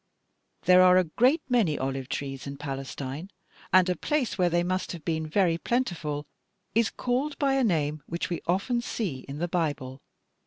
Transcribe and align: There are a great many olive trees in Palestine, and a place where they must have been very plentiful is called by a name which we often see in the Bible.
There 0.63 0.81
are 0.81 0.97
a 0.97 1.03
great 1.03 1.43
many 1.47 1.77
olive 1.77 2.09
trees 2.09 2.47
in 2.47 2.57
Palestine, 2.57 3.29
and 3.71 3.87
a 3.87 3.95
place 3.95 4.35
where 4.35 4.49
they 4.49 4.63
must 4.63 4.93
have 4.93 5.05
been 5.05 5.27
very 5.27 5.59
plentiful 5.59 6.25
is 6.73 6.89
called 6.89 7.37
by 7.37 7.53
a 7.53 7.63
name 7.63 8.01
which 8.07 8.27
we 8.27 8.41
often 8.47 8.81
see 8.81 9.19
in 9.27 9.37
the 9.37 9.47
Bible. 9.47 10.01